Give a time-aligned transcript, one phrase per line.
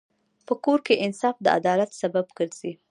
[0.47, 2.71] په کور کې انصاف د عدالت سبب ګرځي.